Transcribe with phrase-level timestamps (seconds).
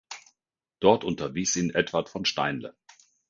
[0.79, 2.75] Dort unterwies ihn Edward von Steinle.